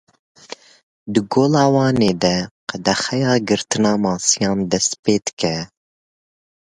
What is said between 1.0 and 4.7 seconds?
Di Gola Wanê de qedexeya girtina masiyan